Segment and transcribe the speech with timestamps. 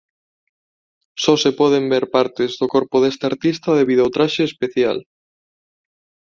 [1.23, 4.97] Só se poden ver partes do corpo deste artista debido ao traxe especial.